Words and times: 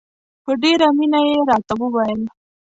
په 0.43 0.51
ډېره 0.61 0.87
مینه 0.97 1.19
یې 1.27 1.37
راته 1.49 1.73
وویل. 1.81 2.21